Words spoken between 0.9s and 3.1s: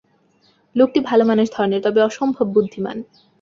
ভালোমানুষ ধরনের, তবে অসম্ভব বুদ্ধিমান।